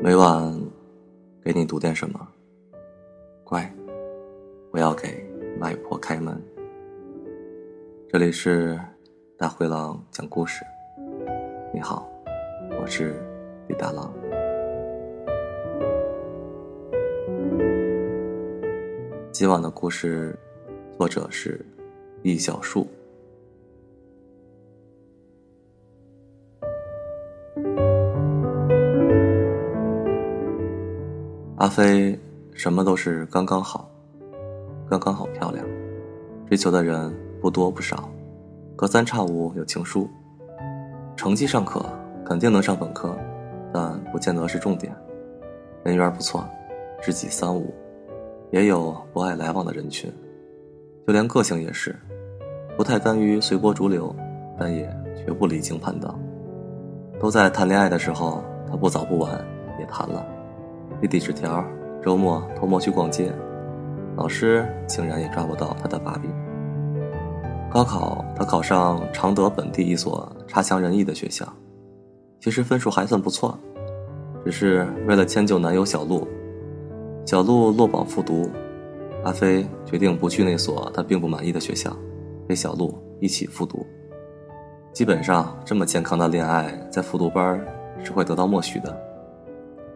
[0.00, 0.56] 每晚
[1.42, 2.24] 给你读点什么，
[3.42, 3.68] 乖，
[4.70, 6.40] 我要给外婆开门。
[8.08, 8.78] 这里是
[9.36, 10.64] 大灰狼讲故事。
[11.74, 12.08] 你好，
[12.80, 13.20] 我是
[13.66, 14.14] 李大狼。
[19.32, 20.38] 今晚的故事
[20.96, 21.60] 作者是
[22.22, 22.86] 易小树。
[31.70, 32.18] 阿飞
[32.52, 33.88] 什么都是刚刚好，
[34.88, 35.64] 刚刚好漂亮，
[36.48, 38.10] 追求的人不多不少，
[38.74, 40.10] 隔三差五有情书。
[41.14, 41.80] 成绩尚可，
[42.26, 43.16] 肯定能上本科，
[43.72, 44.92] 但不见得是重点。
[45.84, 46.44] 人缘不错，
[47.00, 47.72] 知己三五，
[48.50, 50.12] 也有不爱来往的人群。
[51.06, 51.94] 就连个性也是，
[52.76, 54.12] 不太甘于随波逐流，
[54.58, 56.18] 但也绝不离经叛道。
[57.20, 59.40] 都在谈恋爱的时候，他不早不晚
[59.78, 60.26] 也谈了。
[61.00, 61.64] 递递纸条，
[62.02, 63.32] 周末偷摸去逛街，
[64.16, 66.30] 老师竟然也抓不到他的把柄。
[67.70, 71.46] 高考，他考上常德本地一所差强人意的学校，
[72.40, 73.58] 其实分数还算不错，
[74.44, 76.26] 只是为了迁就男友小鹿，
[77.24, 78.50] 小鹿落榜复读，
[79.24, 81.96] 阿飞决定不去那所他并不满意的学校，
[82.48, 83.86] 陪小鹿一起复读。
[84.92, 87.64] 基本上，这么健康的恋爱在复读班
[88.02, 89.09] 是会得到默许的。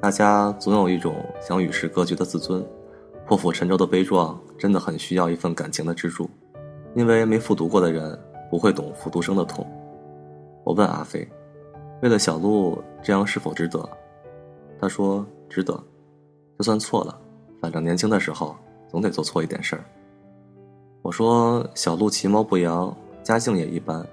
[0.04, 2.62] 大家总有一种想与世隔绝的自尊，
[3.26, 6.28] 破釜沉舟的悲壮，真的很需要一份感情的支柱。
[6.94, 9.66] 因为没复读过的人不会懂复读生的痛。
[10.62, 11.26] 我问阿飞
[12.04, 13.82] ：“为了小鹿，这样是否值得？”
[14.78, 15.72] 他说：“值得，
[16.58, 17.18] 就算错了，
[17.62, 18.54] 反正年轻的时候
[18.86, 19.82] 总得做错一点事儿。”
[21.00, 24.06] 我说：“小鹿其貌不扬，家境也一般，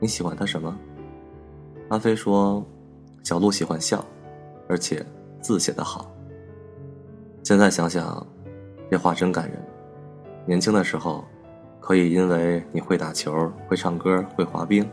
[0.00, 0.76] 你喜欢他什么？”
[1.90, 2.60] 阿飞说
[3.22, 4.04] ：“小鹿喜欢笑，
[4.68, 5.00] 而且。”
[5.40, 6.10] 字写得好。
[7.42, 8.26] 现在想想，
[8.90, 9.58] 这话真感人。
[10.44, 11.24] 年轻的时候，
[11.80, 14.86] 可以因为你会打球、会唱歌、会滑冰、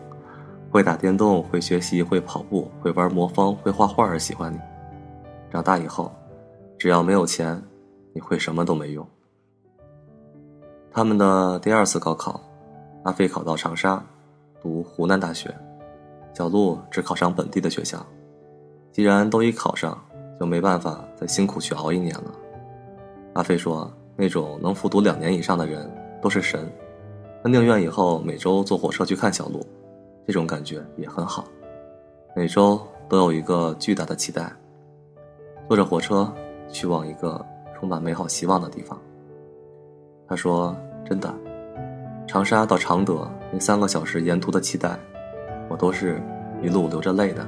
[0.72, 4.60] 会打电动、会学习、会跑步、会玩魔方、会画画而喜欢你。
[5.52, 6.14] 长大以后，
[6.78, 7.62] 只要没有钱，
[8.14, 9.06] 你会什么都没用。
[10.92, 12.40] 他们的第二次高考，
[13.04, 14.02] 阿飞考到长沙，
[14.62, 15.54] 读湖南大学，
[16.34, 18.06] 小鹿只考上本地的学校。
[18.94, 20.05] 既然都已考上。
[20.40, 22.32] 就没办法再辛苦去熬一年了。
[23.34, 25.90] 阿飞说：“那种能复读两年以上的人
[26.22, 26.72] 都是神，
[27.44, 29.66] 他宁愿以后每周坐火车去看小鹿，
[30.26, 31.46] 这种感觉也很好。
[32.36, 32.80] 每周
[33.10, 34.52] 都有一个巨大的期待，
[35.68, 36.32] 坐着火车
[36.70, 37.46] 去往一个
[37.78, 39.00] 充满美好希望的地方。”
[40.28, 41.34] 他说：“真的，
[42.28, 44.98] 长沙到常德那三个小时沿途的期待，
[45.70, 46.22] 我都是
[46.64, 47.46] 一路流着泪的。”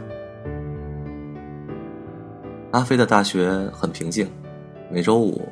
[2.72, 4.30] 阿飞的大学很平静，
[4.92, 5.48] 每周五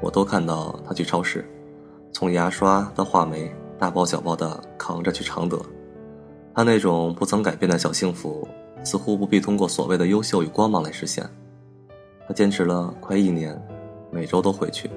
[0.00, 1.44] 我都看到他去超市，
[2.10, 5.60] 从牙刷到话梅，大包小包的扛着去常德。
[6.54, 8.48] 他那种不曾改变的小幸福，
[8.82, 11.28] 似乎不必通过所谓的优秀与光芒来实现。
[12.26, 13.60] 他坚持了快一年，
[14.10, 14.90] 每周都回去，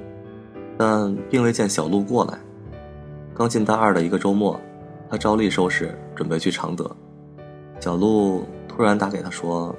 [0.78, 2.40] 但并未见小鹿过来。
[3.36, 4.58] 刚进大二的一个周末，
[5.10, 6.90] 他照例收拾准备去常德，
[7.82, 9.76] 小鹿突然打给他说：“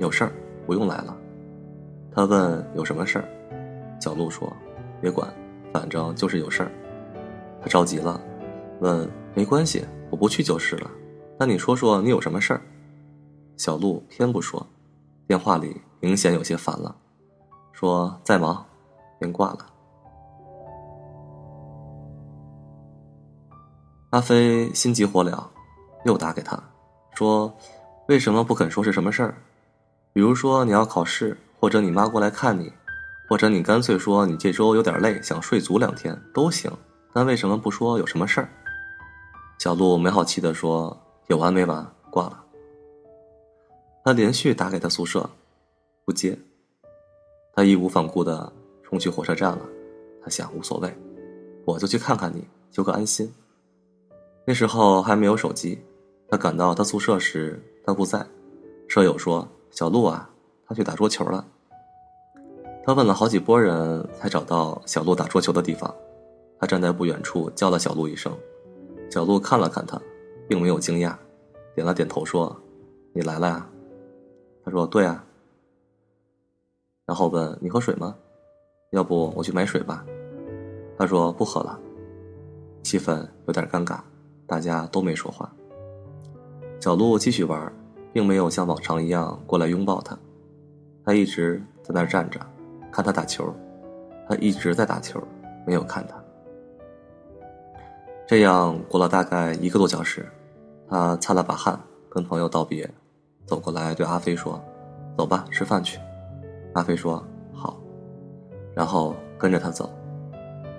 [0.00, 0.32] 有事儿。”
[0.70, 1.16] 不用来了，
[2.14, 3.28] 他问有什么事儿，
[4.00, 4.56] 小鹿说
[5.02, 5.28] ：“别管，
[5.72, 6.70] 反正就是有事儿。”
[7.60, 8.20] 他着急了，
[8.78, 10.88] 问：“没关系，我不去就是了。
[11.36, 12.62] 那你说说你有什么事儿？”
[13.58, 14.64] 小鹿偏不说，
[15.26, 16.94] 电话里明显有些烦了，
[17.72, 18.64] 说：“在忙。”
[19.18, 19.66] 便挂了。
[24.10, 25.42] 阿飞心急火燎，
[26.04, 26.56] 又打给他，
[27.14, 27.52] 说
[28.06, 29.34] ：“为什么不肯说是什么事儿？”
[30.12, 32.72] 比如说你要考试，或者你妈过来看你，
[33.28, 36.70] 或者你干脆说你这周有点累，想睡足两天都行。
[37.12, 38.48] 但为什么不说有什么事儿？
[39.58, 40.96] 小鹿没好气地说
[41.28, 42.44] ：“有完没完？”挂了。
[44.04, 45.28] 他连续打给他宿舍，
[46.04, 46.36] 不接。
[47.54, 48.52] 他义无反顾地
[48.82, 49.60] 冲去火车站了。
[50.22, 50.92] 他想无所谓，
[51.64, 53.32] 我就去看看你，求个安心。
[54.44, 55.80] 那时候还没有手机。
[56.28, 58.26] 他赶到他宿舍时，他不在。
[58.88, 59.46] 舍友说。
[59.70, 60.28] 小鹿啊，
[60.66, 61.44] 他去打桌球了。
[62.84, 65.94] 他问了好几拨人，才找到小鹿打桌球的地方。
[66.58, 68.36] 他站在不远处叫了小鹿一声，
[69.10, 70.00] 小鹿看了看他，
[70.48, 71.14] 并没有惊讶，
[71.74, 72.54] 点了点头说
[73.14, 73.66] ：“你来了呀？”
[74.64, 75.24] 他说：“对啊。”
[77.06, 78.14] 然后问：“你喝水吗？
[78.90, 80.04] 要不我去买水吧？”
[80.98, 81.78] 他说：“不喝了。”
[82.82, 84.00] 气氛有点尴尬，
[84.46, 85.50] 大家都没说话。
[86.80, 87.72] 小鹿继续玩，
[88.12, 90.16] 并没有像往常一样过来拥抱他。
[91.04, 92.40] 他一直在那儿站着，
[92.92, 93.54] 看他打球。
[94.28, 95.20] 他一直在打球，
[95.66, 96.14] 没有看他。
[98.26, 100.24] 这样过了大概一个多小时，
[100.88, 101.78] 他擦了把汗，
[102.08, 102.88] 跟朋友道别，
[103.44, 104.62] 走过来对阿飞说
[105.18, 105.98] ：“走吧，吃饭去。”
[106.74, 107.20] 阿飞说
[107.52, 107.76] ：“好。”
[108.72, 109.90] 然后跟着他走。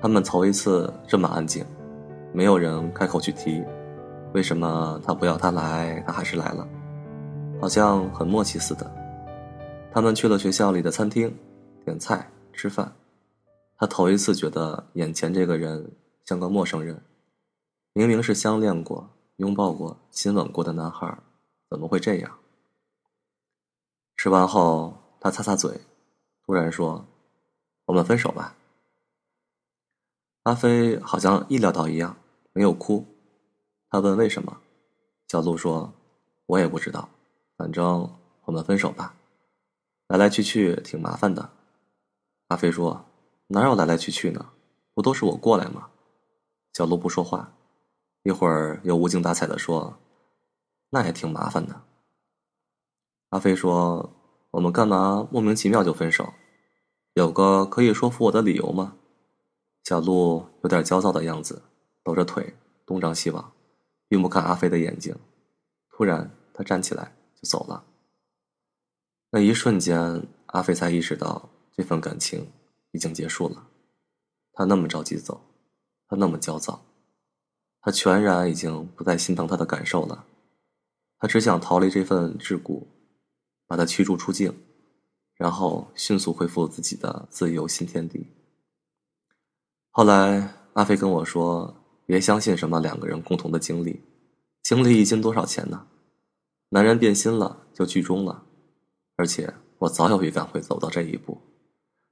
[0.02, 1.66] 他们头一次这么安静，
[2.32, 3.62] 没有人开口去提。
[4.34, 6.66] 为什么他不要他来，他还是来了，
[7.62, 8.92] 好像很默契似的。
[9.94, 11.38] 他们去了学校里的餐厅，
[11.86, 12.92] 点菜吃饭。
[13.78, 15.92] 他头一次觉得眼前这个人
[16.26, 17.00] 像个陌生人，
[17.94, 21.16] 明明是相恋过、拥抱过、亲吻过的男孩，
[21.70, 22.40] 怎么会这样？
[24.18, 25.82] 吃完后，他擦擦嘴，
[26.44, 27.06] 突然说
[27.86, 28.56] ：“我们分手吧。”
[30.44, 32.18] 阿飞好像意料到一样，
[32.54, 33.06] 没有哭。
[33.90, 34.58] 他问为什么，
[35.28, 35.94] 小鹿说
[36.48, 37.10] ：“我也不知道，
[37.62, 38.10] 反正
[38.46, 39.14] 我们分手吧。
[40.08, 41.52] 来来去去挺麻烦的。”
[42.50, 43.06] 阿飞说
[43.50, 44.50] ：“哪有来来去去呢？
[44.96, 45.90] 不都是我过来吗？”
[46.74, 47.54] 小鹿不说话，
[48.24, 50.00] 一会儿又无精打采的说
[50.90, 51.84] ：“那也挺麻烦的。”
[53.30, 54.12] 阿飞说
[54.50, 56.34] ：“我们干嘛莫名其妙就分手？
[57.14, 58.96] 有个可以说服我的理由吗？”
[59.86, 61.62] 小鹿有点焦躁的样子，
[62.04, 62.56] 抖着腿
[62.88, 63.52] 东张西望。
[64.08, 65.16] 并不看阿飞的眼睛，
[65.92, 67.84] 突然他站起来就走了。
[69.32, 72.48] 那一瞬间，阿飞才意识到这份感情
[72.92, 73.68] 已经结束了。
[74.54, 75.42] 他那么着急走，
[76.08, 76.84] 他那么焦躁，
[77.82, 80.26] 他全然已经不再心疼他的感受了。
[81.18, 82.84] 他只想逃离这份桎梏，
[83.66, 84.56] 把他驱逐出境，
[85.36, 88.28] 然后迅速恢复自己的自由新天地。
[89.90, 91.78] 后来，阿飞跟我说。
[92.04, 94.02] 别相信什么两个人共同的经历，
[94.64, 95.88] 经历一斤多少钱呢？
[96.74, 98.46] 男人变心了就剧终了，
[99.18, 101.42] 而且我早有预感会走到这一步。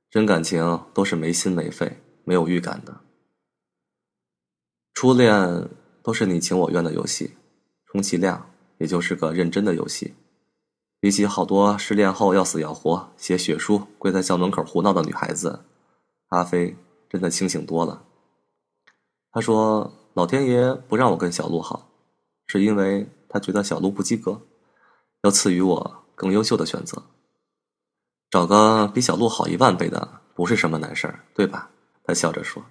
[0.10, 3.00] 真感情都是没心没肺、没有预感的。
[4.94, 5.70] 初恋
[6.04, 7.38] 都是你情我愿的游戏，
[7.86, 10.14] 充其量也就是个认真的游戏。
[11.00, 15.64] 比起好多失恋后要死要活、写血书、跪在校门口胡闹的女孩子，
[16.28, 16.76] 阿飞
[17.08, 18.04] 真的清醒多了。
[19.32, 21.90] 他说：“老天爷不让我跟小鹿好，
[22.48, 24.42] 是因为他觉得小鹿不及格，
[25.22, 27.02] 要赐予我更优秀的选择。
[28.30, 31.70] 找个比小鹿好一万倍的不是什么难事儿，对吧？”
[32.04, 32.64] 他笑着说。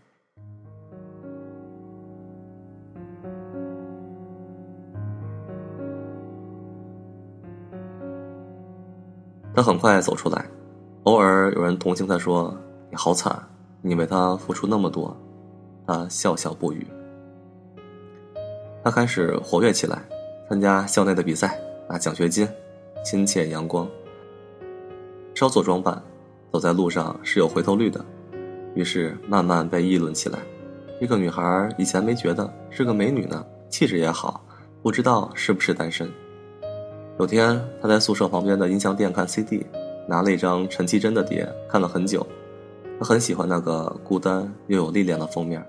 [9.54, 10.48] 他很快走出来，
[11.04, 12.56] 偶尔有人同情他说
[12.90, 13.36] ：“你好惨，
[13.80, 15.16] 你为他付出那么多。”
[15.84, 16.86] 他笑笑不语。
[18.84, 20.04] 他开始活跃起来，
[20.48, 22.48] 参加校内的比赛，拿奖学金，
[23.04, 23.86] 亲切阳光。
[25.34, 26.02] 稍作装扮，
[26.50, 28.02] 走在路上是有回头率的，
[28.74, 30.38] 于是慢慢被议论起来。
[30.98, 34.42] 这个女孩以前没觉得是个美女呢，气质也好，
[34.82, 36.10] 不知道是不是单身。
[37.18, 39.66] 有天，他在宿舍旁边的音像店看 CD，
[40.08, 42.26] 拿了一张陈绮贞的碟，看了很久。
[42.98, 45.62] 他很喜欢那个孤单又有力量的封面。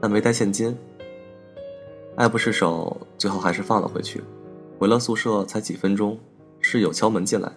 [0.00, 0.76] 但没带现金，
[2.14, 4.22] 爱不释手，最后还是放了回去。
[4.78, 6.18] 回了宿舍才几分钟，
[6.60, 7.50] 室友敲门进来，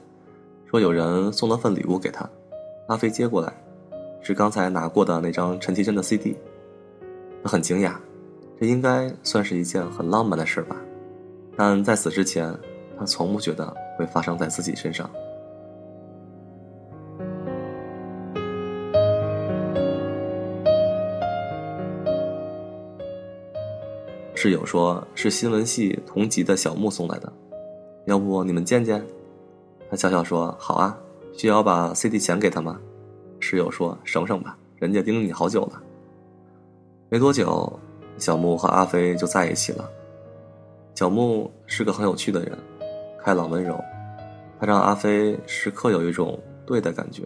[0.65, 2.29] 说有人送了份礼物给他。
[2.87, 3.51] 阿飞接过来，
[4.21, 6.37] 是刚才拿过的那张陈绮贞的 CD。
[7.43, 7.95] 他很惊讶，
[8.59, 10.77] 这应该算是一件很浪漫的事吧？
[11.57, 12.57] 但在此之前，
[12.97, 15.09] 他从不觉得会发生在自己身上。
[24.37, 27.31] 室友说是新闻系同级的小木送来的，
[28.05, 29.03] 要不你们见见？
[29.89, 30.95] 他笑笑说：“好啊，
[31.33, 32.77] 需要把 CD 钱给他吗？”
[33.39, 35.81] 室友说：“省省吧，人家盯你好久了。”
[37.09, 37.79] 没多久，
[38.17, 39.89] 小木和阿飞就在一起了。
[40.95, 42.57] 小木是个很有趣的人，
[43.23, 43.81] 开朗温柔，
[44.59, 47.23] 他让阿飞时刻有一种对的感觉。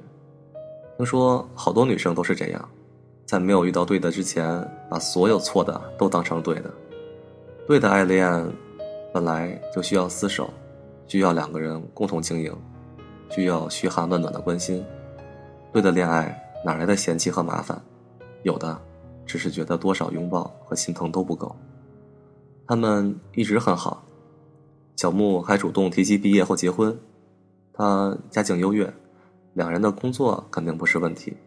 [0.95, 2.69] 听说好多女生都是这样，
[3.25, 4.45] 在没有遇到对的之前，
[4.89, 6.71] 把所有错的都当成对的。
[7.69, 8.27] 对的爱恋，
[9.13, 10.51] 本来就需要厮守，
[11.05, 12.51] 需要两个人共同经营，
[13.29, 14.83] 需要嘘寒问暖的关心。
[15.71, 16.35] 对的恋爱
[16.65, 17.79] 哪来的嫌弃和麻烦？
[18.41, 18.75] 有的，
[19.23, 21.55] 只是觉得多少拥抱和心疼都不够。
[22.65, 24.03] 他们一直很好，
[24.95, 26.97] 小木还主动提及毕业后结婚。
[27.71, 28.91] 他家境优越，
[29.53, 31.37] 两人的工作肯定不是问题。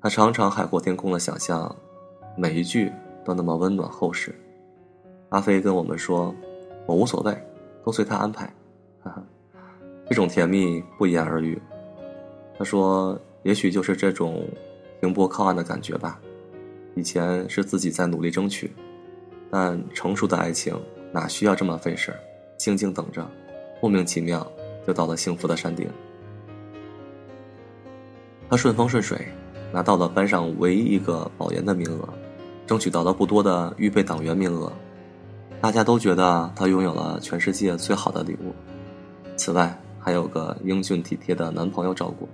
[0.00, 1.72] 他常常海阔天空的想象，
[2.36, 2.90] 每一句
[3.24, 4.34] 都那么温暖厚实。
[5.30, 6.34] 阿飞跟我们说
[6.86, 7.36] ：“我无所谓，
[7.84, 8.46] 都随他安排。
[9.02, 9.22] 哈哈，
[10.08, 11.60] 这种甜蜜不言而喻。
[12.56, 14.48] 他说：“也许就是这种
[15.00, 16.20] 停泊靠岸的感觉吧。
[16.94, 18.72] 以前是自己在努力争取，
[19.50, 20.80] 但成熟的爱情
[21.12, 22.14] 哪需要这么费事
[22.56, 23.28] 静静等着，
[23.82, 24.46] 莫名其妙
[24.86, 25.88] 就到了幸福的山顶。”
[28.48, 29.26] 他顺风顺水，
[29.72, 32.08] 拿到了班上唯一一个保研的名额，
[32.64, 34.72] 争取到了不多的预备党员名额。
[35.60, 38.54] 大家都觉得他拥有了全世界最好的礼物，
[39.36, 42.28] 此外还有个英俊体贴的男朋友照顾。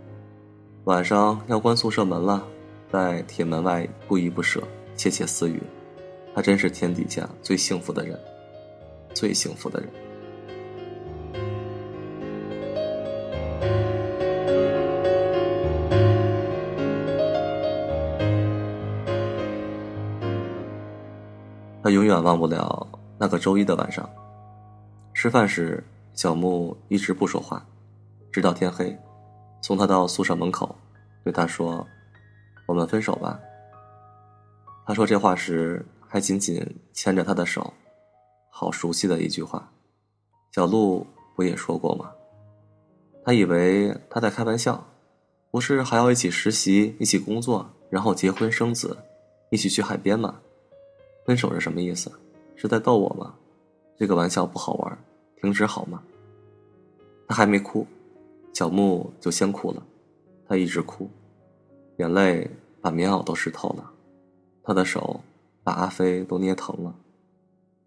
[0.84, 2.42] 晚上要关宿舍门了，
[2.90, 4.62] 在铁门外不依不舍，
[4.94, 5.62] 窃窃私语。
[6.34, 8.18] 他真是天底下最幸福的人，
[9.14, 9.88] 最幸福的人。
[21.82, 22.86] 他永远忘不了
[23.22, 24.10] 那个周一的晚上。
[25.14, 25.80] 吃饭时，
[26.12, 27.64] 小木一直不说话，
[28.32, 28.98] 直到天黑，
[29.60, 30.74] 送他到宿舍门口，
[31.22, 31.86] 对他说
[32.66, 33.38] ：“我们分手吧。”
[34.84, 37.72] 他说这话时还紧紧牵着他的手，
[38.50, 39.70] 好熟悉的一句话。
[40.50, 42.10] 小鹿不也说过吗？
[43.24, 44.84] 他以为他在开玩笑，
[45.52, 48.98] 不是还要一起实习、一起工作，然后结婚生子，
[49.50, 50.40] 一起去海边吗？
[51.24, 52.10] 分手是什么意思？
[52.62, 53.34] 是在逗我吗？
[53.98, 54.98] 这个玩笑不好玩，
[55.40, 56.00] 停止好吗？
[57.26, 57.84] 他还没哭，
[58.52, 59.82] 小木就先哭了。
[60.46, 61.10] 他一直哭，
[61.96, 62.48] 眼泪
[62.80, 63.92] 把棉袄都湿透了。
[64.62, 65.20] 他的手
[65.64, 66.94] 把阿飞都捏疼了。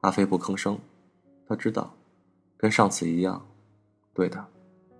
[0.02, 0.78] 阿飞不吭声，
[1.48, 1.94] 他知道，
[2.58, 3.48] 跟上次一样，
[4.14, 4.46] 对的，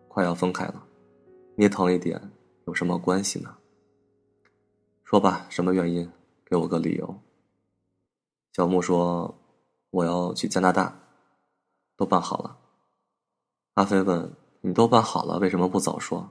[0.08, 0.82] 快要分开了。
[1.56, 2.32] 捏疼一点
[2.66, 3.54] 有什么关系呢？
[5.04, 6.10] 说吧，什么原因？
[6.46, 7.14] 给我个理由。
[8.54, 9.38] 小木说
[9.96, 11.00] ：“我要去加拿大，
[11.96, 12.58] 都办好了。”
[13.76, 16.30] 阿飞问：“你都办好了，为什么不早说？”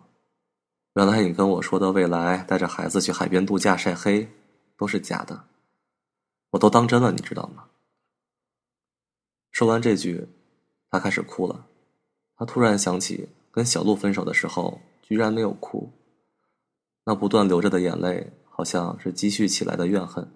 [0.95, 4.29] 原来你跟我说的未来带着孩子去海边度假晒黑，
[4.77, 5.45] 都是假的，
[6.51, 7.65] 我都当真了，你知道吗？
[9.51, 10.29] 说完这句，
[10.91, 11.67] 他开始哭了。
[12.37, 15.91] 他突然想起跟小鹿分手的时候，居然没有哭，
[17.05, 20.31] 那不断流着的眼泪，好像是积蓄起来的怨恨。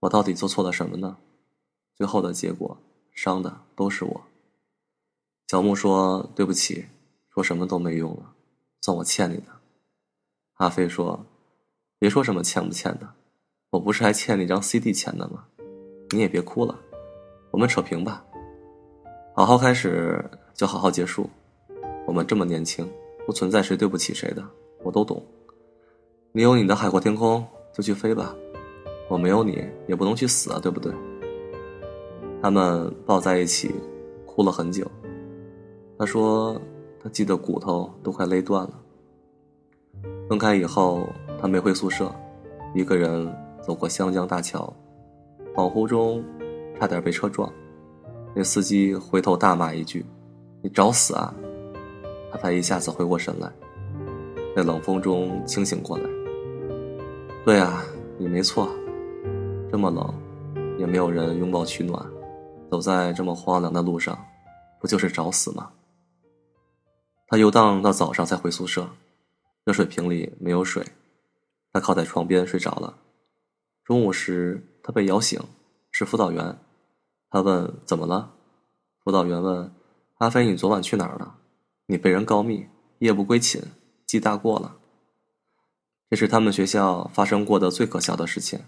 [0.00, 1.16] 我到底做错了什么呢？
[1.94, 2.76] 最后的结果，
[3.12, 4.20] 伤的都是我。
[5.48, 6.86] 小木说：“对不起，
[7.32, 8.32] 说什么都没用了，
[8.80, 9.46] 算我欠你的。”
[10.58, 11.24] 阿飞说
[11.98, 13.08] ：“别说什么欠不欠的，
[13.70, 15.44] 我不是还欠你张 CD 钱呢吗？
[16.10, 16.78] 你也别哭了，
[17.50, 18.24] 我们扯平吧。
[19.34, 20.24] 好好开始
[20.54, 21.28] 就好好结束。
[22.06, 22.88] 我们这么年轻，
[23.26, 24.44] 不存在谁对不起谁的，
[24.82, 25.24] 我都懂。
[26.32, 28.34] 你有你的海阔天空，就去飞吧。”
[29.10, 30.90] 我没有你也不能去死啊，对不对？
[32.44, 33.74] 他们抱在一起，
[34.26, 34.86] 哭了很久。
[35.98, 36.60] 他说
[37.02, 38.74] 他记得骨头都快勒断了。
[40.28, 41.08] 分开以后，
[41.40, 42.14] 他没回宿舍，
[42.74, 44.70] 一个人走过湘江大桥，
[45.54, 46.22] 恍惚中
[46.78, 47.50] 差点被车撞。
[48.34, 50.04] 那司机回头大骂一句
[50.60, 51.34] ：“你找死啊！”
[52.30, 53.50] 他才一下子回过神来，
[54.54, 56.04] 在冷风中清醒过来。
[57.42, 57.82] 对啊，
[58.18, 58.68] 你没错。
[59.72, 60.12] 这么冷，
[60.78, 62.04] 也没有人拥抱取暖，
[62.74, 64.26] 走在这么荒凉的路上，
[64.80, 65.70] 不就是找死吗？
[67.28, 68.90] 他游荡到早上才回宿舍，
[69.62, 70.84] 热水瓶里没有水，
[71.72, 72.98] 他靠在床边睡着了。
[73.84, 75.40] 中午时，他被摇醒，
[75.92, 76.58] 是辅导员。
[77.30, 78.34] 他问怎么了？
[79.04, 79.72] 辅导员问
[80.18, 81.36] ：“阿飞，你昨晚去哪儿了？
[81.86, 82.66] 你被人告密，
[82.98, 83.62] 夜不归寝，
[84.04, 84.78] 记大过了。”
[86.10, 88.64] 这是他们学校发生过的最可笑的事情。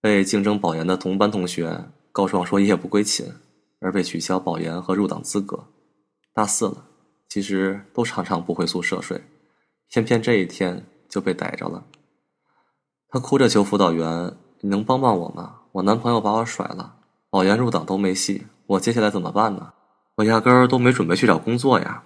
[0.00, 3.34] 被竞争保研的同班同学告状说夜不归寝，
[3.80, 5.66] 而被取消保研和入党资格。
[6.32, 6.86] 大四了，
[7.28, 9.20] 其实都常常不回宿舍睡，
[9.88, 11.84] 偏偏这一天就被逮着了。
[13.08, 15.62] 他哭着求辅导员：“你能帮帮我吗？
[15.72, 16.94] 我男朋友把我甩了，
[17.30, 19.72] 保研入党都没戏，我接下来怎么办呢？
[20.14, 22.04] 我压根儿都没准备去找工作呀。”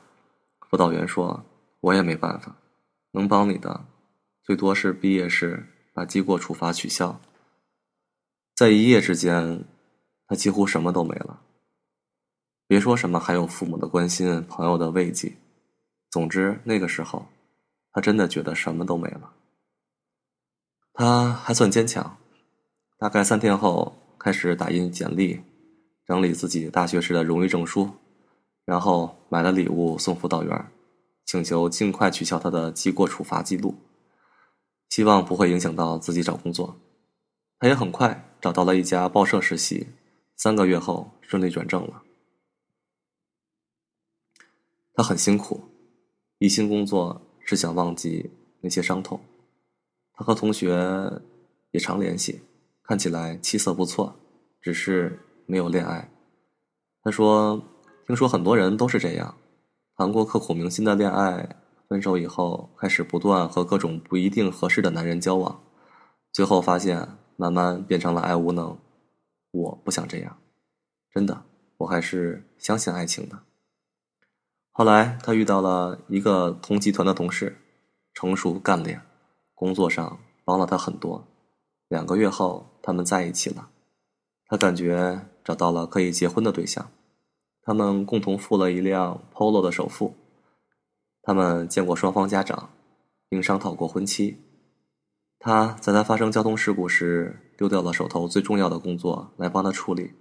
[0.71, 1.45] 辅导员说
[1.81, 2.57] ：“我也没办法，
[3.11, 3.85] 能帮你的，
[4.43, 7.21] 最多是毕业时把记过处罚取消。”
[8.57, 9.65] 在一夜之间，
[10.29, 11.41] 他几乎什么都没了。
[12.69, 15.35] 别说什么还有父母的关心、朋友的慰藉，
[16.11, 17.27] 总之那个时候，
[17.93, 19.33] 他真的觉得什么都没了。
[20.93, 22.19] 他还算坚强，
[22.99, 25.41] 大概三天后开始打印简历，
[26.05, 27.91] 整理自己大学时的荣誉证书，
[28.67, 30.71] 然后买了礼物送辅导员，
[31.25, 33.75] 请求尽快取消他的记过处罚记录，
[34.91, 36.77] 希望不会影响到自己找工作。
[37.59, 39.87] 他也很快找到了一家报社实习，
[40.39, 42.01] 三个月后顺利转正了。
[44.95, 45.61] 他很辛苦，
[46.39, 48.31] 一心工作是想忘记
[48.61, 49.21] 那些伤痛。
[50.13, 51.21] 他和同学
[51.73, 52.41] 也常联系，
[52.85, 54.15] 看起来气色不错，
[54.61, 56.09] 只是没有恋爱。
[57.03, 57.61] 他说
[58.07, 59.37] ：“听说很多人都是这样，
[59.97, 61.57] 谈过刻骨铭心的恋爱，
[61.89, 65.61] 分手以后开始不断和各种不一定合适的男人交往，
[66.33, 68.79] 最后发现慢慢变成了爱无能。
[69.59, 70.39] 我不想这样，
[71.13, 71.43] 真的，
[71.79, 73.41] 我还是相信爱情的。”
[74.71, 77.57] 后来，他遇到了一个同集团的同事，
[78.15, 79.03] 成熟干练，
[79.55, 81.27] 工作上帮了他很多。
[81.89, 83.71] 两个月后，他们在一起了。
[84.47, 86.91] 他感觉找到了可以结婚的对象。
[87.63, 90.15] 他们共同付了一辆 Polo 的首付。
[91.23, 92.71] 他们见过双方家长，
[93.29, 94.39] 并商讨过婚期。
[95.39, 100.15] 他在他发生交通事故时丢掉了手头最重要的工作来帮他处理。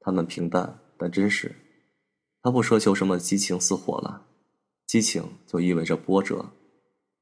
[0.00, 1.54] 他们平淡但真实。
[2.40, 4.26] 他不奢求什么激情似火了，
[4.86, 6.52] 激情就意味着波折，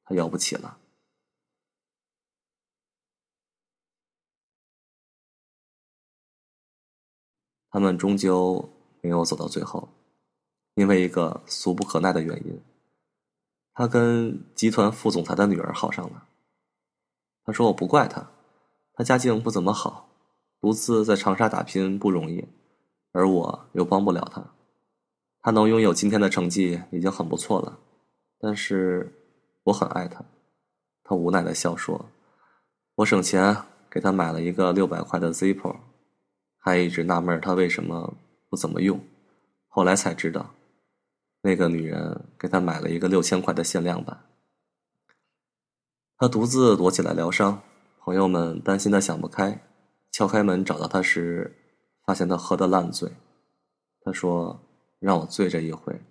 [0.04, 0.78] 他要不起了。
[7.71, 8.71] 他们终究
[9.02, 9.88] 没有走到最后，
[10.75, 12.62] 因为一个俗不可耐的原因，
[13.73, 16.28] 他跟集团副总裁的女儿好上了。
[17.46, 18.28] 他说：“我不怪他，
[18.92, 20.08] 他家境不怎么好，
[20.60, 22.44] 独自在长沙打拼不容易，
[23.12, 24.44] 而我又帮不了他。”
[25.40, 27.78] 他能拥有今天的成绩已经很不错了，
[28.40, 29.14] 但是
[29.62, 30.24] 我很爱他。
[31.04, 32.06] 他无奈的笑说
[32.96, 33.56] ：“我省钱
[33.88, 35.76] 给他买了一个六百块的 Zippo，
[36.58, 38.12] 还一直纳闷他为什么
[38.50, 39.00] 不怎么用。
[39.68, 40.50] 后来才知道，
[41.42, 44.18] 那个女人给他买了一个六千块的限量版。
[46.18, 47.62] 他独自躲起来疗伤，
[48.00, 49.62] 朋友们担心他想不开，
[50.11, 51.56] 敲开门找到他时，
[52.04, 53.12] 发现他喝得烂醉。
[54.00, 54.62] 他说。”
[54.99, 56.02] 让我醉这一回，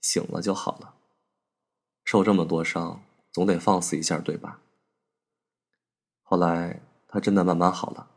[0.00, 0.96] 醒了就好了。
[2.04, 4.60] 受这么多伤，总得放肆一下，对吧？
[6.22, 8.10] 后来他真的慢慢好了，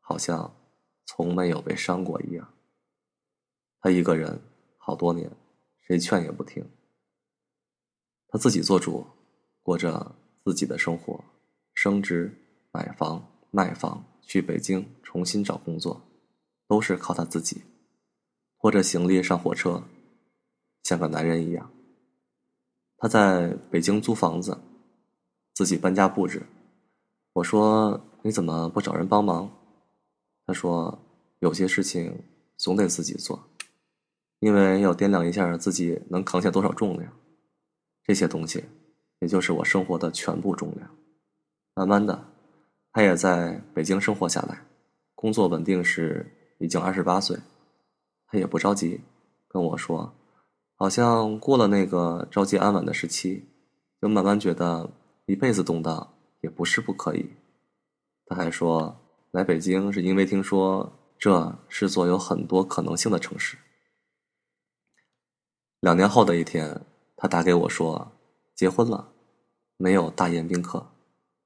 [0.00, 0.56] 好像
[1.04, 2.54] 从没有被伤过一样。
[3.80, 4.40] 他一个人
[4.78, 5.30] 好多年，
[5.82, 6.66] 谁劝也不听。
[8.28, 9.06] 他自己做主，
[9.62, 11.22] 过着自己的生活，
[11.74, 12.34] 升职、
[12.72, 16.00] 买房、卖房、去北京重新找工作，
[16.66, 17.62] 都是靠他自己。
[18.58, 19.82] 拖着行李上火车，
[20.82, 21.70] 像个男人一样。
[22.98, 24.58] 他在北京租房子，
[25.54, 26.42] 自己搬家布置。
[27.32, 29.50] 我说：“你怎么不找人帮忙？”
[30.44, 30.98] 他说
[31.40, 32.22] ：“有些事情
[32.58, 33.48] 总得自己做，
[34.40, 37.10] 因为要掂量一下自己能扛下多少重量。
[38.02, 38.64] 这些东西，
[39.20, 40.90] 也就是我生活的全部重量。”
[41.74, 42.26] 慢慢的，
[42.92, 44.66] 他也在北京生活下来，
[45.14, 46.26] 工作稳定时
[46.58, 47.38] 已经二十八岁。
[48.26, 49.00] 他也不着急，
[49.48, 50.12] 跟我说，
[50.74, 53.48] 好像过了那个着急安稳的时期，
[54.00, 54.90] 就慢慢觉得
[55.26, 57.30] 一辈子动荡也不是不可以。
[58.26, 58.96] 他还说，
[59.32, 63.56] 来北京是因为听说这是座有很多可能性的城市。
[65.80, 66.80] 两年后的一天，
[67.16, 68.12] 他打给我说，
[68.60, 69.10] 结婚了，
[69.78, 70.92] 没有大宴宾客，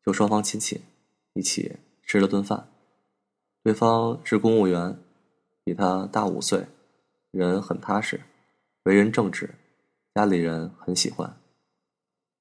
[0.04, 0.82] 就双方亲戚
[1.34, 2.68] 一起吃了顿饭，
[3.62, 4.98] 对方是公务员。
[5.62, 6.66] 比他大五岁，
[7.30, 8.20] 人很踏实，
[8.82, 9.54] 为人正直，
[10.12, 11.36] 家里人很喜欢。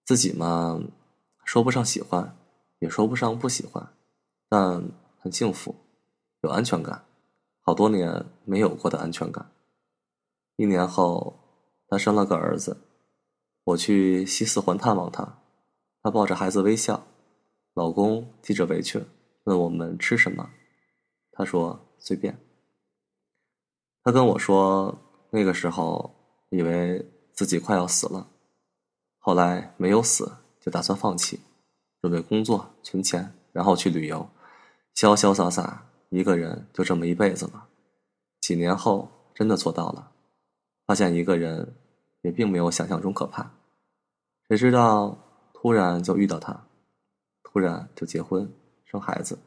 [0.06, 0.82] 自己嘛，
[1.46, 2.36] 说不上喜欢，
[2.80, 3.94] 也说不上不喜欢，
[4.50, 4.84] 但
[5.20, 5.76] 很幸福，
[6.42, 7.06] 有安全感，
[7.62, 9.52] 好多年没有过的安全感。
[10.56, 11.40] 一年后，
[11.88, 12.76] 他生了个儿子，
[13.66, 15.40] 我去西四环探望他，
[16.02, 17.06] 他抱着孩子微笑，
[17.74, 19.06] 老公系着围裙，
[19.46, 20.50] 问我们吃什么，
[21.32, 22.38] 他说随便。
[24.04, 24.98] 他跟我说，
[25.30, 26.14] 那个时候
[26.50, 28.28] 以为自己快要死了，
[29.18, 31.40] 后来没有死，就打算放弃，
[32.02, 34.30] 准备工作存钱，然后去旅游，
[34.94, 37.70] 潇潇洒洒一个人就这么一辈子了。
[38.42, 40.12] 几年后真的做到了，
[40.86, 41.74] 发现一个人
[42.24, 43.52] 也并没有想象中可怕。
[44.50, 45.18] 谁知道
[45.54, 46.66] 突然就遇到他，
[47.44, 48.52] 突然就结婚
[48.84, 49.38] 生孩子。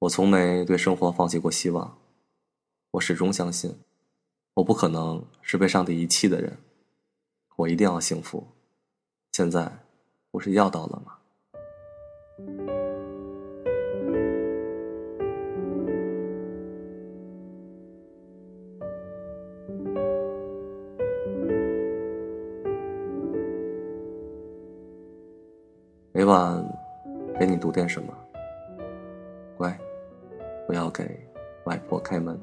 [0.00, 1.96] 我从没对生活放弃过希望。
[2.92, 3.78] 我始终相信，
[4.54, 6.58] 我不可能是被上帝遗弃的人，
[7.56, 8.46] 我一定要幸福。
[9.32, 9.84] 现在
[10.30, 12.77] 不是要到了吗？
[26.28, 26.62] 今晚
[27.34, 28.12] 陪你读点什么。
[29.56, 29.74] 乖
[30.66, 31.08] 不要给
[31.64, 32.38] 外婆开门。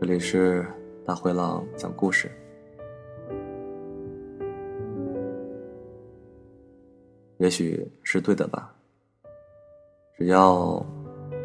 [0.00, 0.66] 这里是
[1.06, 2.28] 大灰狼讲故事。
[7.38, 8.74] 也许是对的吧。
[10.18, 10.84] 只要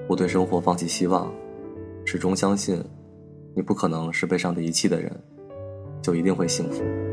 [0.07, 1.31] 不对生活放弃希望
[2.03, 2.83] 始终相信
[3.55, 5.15] 你不可能是被上帝遗弃的人
[6.01, 7.06] 就一定会幸福。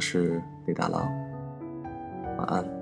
[0.00, 1.12] 我是李大郎，
[2.38, 2.79] 晚安。